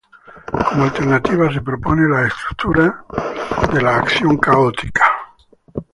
[0.67, 2.91] Como alternativa se proponen las estructuras
[3.71, 5.05] de la Acción Católica.